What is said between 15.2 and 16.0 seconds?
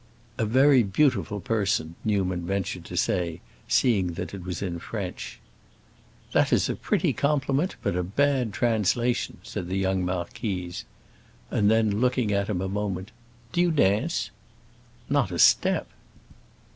a step."